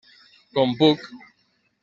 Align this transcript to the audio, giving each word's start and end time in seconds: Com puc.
Com 0.55 0.73
puc. 0.81 1.05